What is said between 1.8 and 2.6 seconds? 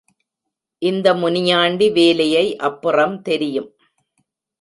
வேலையை